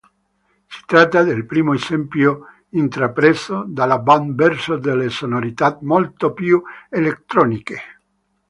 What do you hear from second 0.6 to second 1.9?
Si tratta del primo